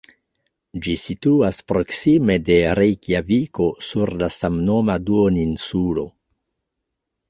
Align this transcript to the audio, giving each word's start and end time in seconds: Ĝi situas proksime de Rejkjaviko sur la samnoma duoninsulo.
Ĝi 0.87 0.95
situas 1.01 1.59
proksime 1.73 2.39
de 2.49 2.57
Rejkjaviko 2.81 3.71
sur 3.93 4.17
la 4.25 4.33
samnoma 4.41 5.01
duoninsulo. 5.09 6.13